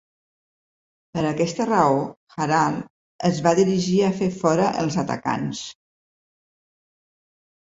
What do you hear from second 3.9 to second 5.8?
a fer fora els atacants.